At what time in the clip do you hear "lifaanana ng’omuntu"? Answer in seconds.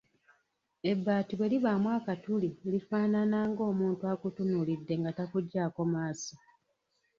2.71-4.03